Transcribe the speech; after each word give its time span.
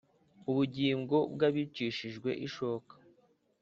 ubugingo 0.49 1.17
bw 1.33 1.41
abicishijwe 1.49 2.29
ishoka. 2.47 2.93